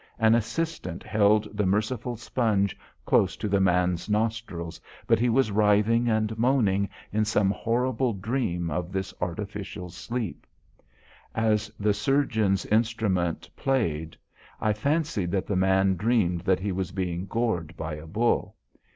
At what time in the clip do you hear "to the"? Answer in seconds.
3.37-3.59